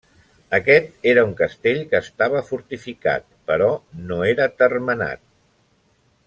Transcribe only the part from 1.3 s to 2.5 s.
castell que estava